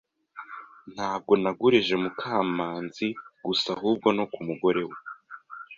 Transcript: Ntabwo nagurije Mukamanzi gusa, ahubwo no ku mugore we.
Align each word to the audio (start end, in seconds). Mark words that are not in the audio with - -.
Ntabwo 0.93 1.31
nagurije 1.41 1.95
Mukamanzi 2.03 3.07
gusa, 3.45 3.67
ahubwo 3.75 4.07
no 4.17 4.25
ku 4.31 4.39
mugore 4.47 4.81
we. 4.89 4.97